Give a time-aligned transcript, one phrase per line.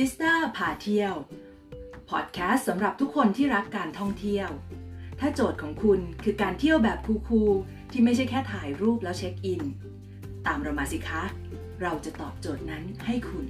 [0.00, 1.14] ซิสเตอร์พาเที่ยว
[2.10, 4.48] พอดแคสต์สำหรับทุกคนที่รักการท่องเที่ยว
[5.20, 6.98] ถ้าโจทย์ของคุณคือการเที่ยวแบบ
[7.28, 9.62] cool ๆที่ไม่ใช่แค่ถ่ายรูปแล้วเช็คอิน
[10.46, 11.22] ตามเรามาสิคะ
[11.82, 13.46] เราจะตอบโจทย์นั้นให้คุณ